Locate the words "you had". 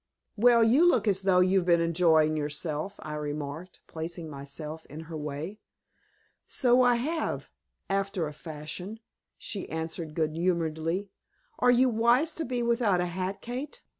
1.41-1.67